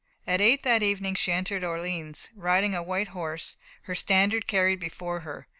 At 0.25 0.41
eight 0.41 0.63
that 0.63 0.81
evening 0.81 1.13
she 1.13 1.31
entered 1.31 1.63
Orleans, 1.63 2.31
riding 2.35 2.73
a 2.73 2.81
white 2.81 3.09
horse, 3.09 3.55
her 3.83 3.93
standard 3.93 4.47
carried 4.47 4.79
before 4.79 5.19
her. 5.19 5.45